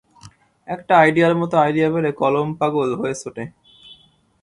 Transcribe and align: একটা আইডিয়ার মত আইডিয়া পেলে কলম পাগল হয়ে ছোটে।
একটা 0.67 0.93
আইডিয়ার 0.97 1.33
মত 1.39 1.51
আইডিয়া 1.55 1.87
পেলে 1.93 2.11
কলম 2.21 2.47
পাগল 2.59 2.89
হয়ে 2.99 3.15
ছোটে। 3.21 3.43